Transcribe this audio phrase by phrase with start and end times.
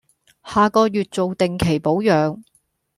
[0.43, 2.41] 下個月做定期保養